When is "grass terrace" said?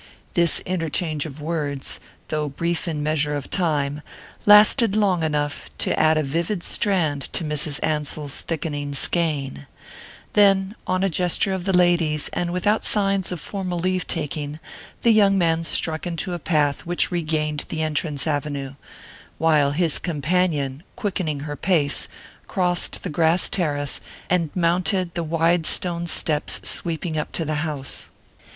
23.11-24.01